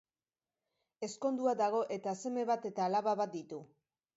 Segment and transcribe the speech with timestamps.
[1.09, 3.63] Ezkondua dago eta seme bat eta alaba bat ditu.